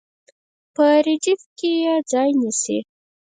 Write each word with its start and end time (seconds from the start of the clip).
په 0.75 0.85
ردیف 1.05 1.41
کې 1.57 1.71
یې 1.83 1.95
ځای 2.11 2.29
نیسي. 2.39 2.77